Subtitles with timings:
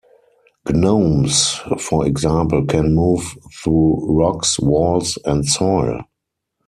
[0.67, 5.99] Gnomes, for example, can move through rocks, walls, and soil.